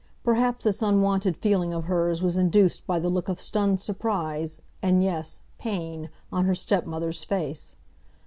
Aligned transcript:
Perhaps 0.23 0.63
this 0.65 0.81
unwonted 0.81 1.37
feeling 1.37 1.75
of 1.75 1.83
hers 1.83 2.23
was 2.23 2.35
induced 2.35 2.87
by 2.87 2.97
the 2.97 3.07
look 3.11 3.29
of 3.29 3.39
stunned 3.39 3.81
surprise 3.81 4.63
and, 4.81 5.03
yes, 5.03 5.43
pain, 5.59 6.09
on 6.31 6.45
her 6.45 6.55
stepmother's 6.55 7.23
face. 7.23 7.75